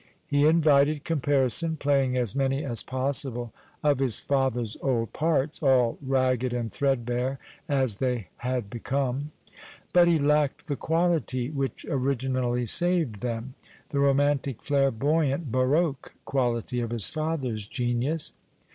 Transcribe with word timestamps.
Hi 0.31 0.37
invited 0.39 1.03
coniparison, 1.03 1.77
playing 1.77 2.17
as 2.17 2.35
many 2.35 2.63
as 2.63 2.83
jjossible 2.83 3.51
of 3.83 3.99
his 3.99 4.15
fatlur's 4.19 4.75
old 4.81 5.13
parts, 5.13 5.61
all 5.61 5.99
ragged 6.01 6.53
and 6.53 6.73
threadbare 6.73 7.37
as 7.69 7.97
they 7.97 8.29
100 8.41 8.41
PASTICHE 8.41 8.41
AND 8.41 8.41
PREJUDICE 8.41 8.55
had 8.55 8.69
become. 8.71 9.31
But 9.93 10.07
he 10.07 10.17
lacked 10.17 10.65
the 10.65 10.75
quahty 10.75 11.53
which 11.53 11.85
originally 11.87 12.65
saved 12.65 13.21
them, 13.21 13.53
the 13.89 13.99
romantic 13.99 14.63
flamboyant 14.63 15.51
baroque 15.51 16.15
quality 16.25 16.79
of 16.81 16.89
his 16.89 17.07
father's 17.07 17.67
genius. 17.67 18.33